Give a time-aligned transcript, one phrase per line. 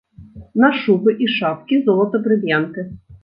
[0.63, 2.89] На шубы і шапкі, золата-брыльянты.